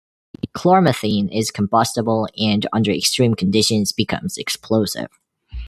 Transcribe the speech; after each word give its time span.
Chlormethine 0.57 1.29
is 1.31 1.51
combustible 1.51 2.27
and 2.35 2.65
under 2.73 2.89
extreme 2.91 3.35
conditions 3.35 3.91
becomes 3.91 4.35
explosive. 4.35 5.09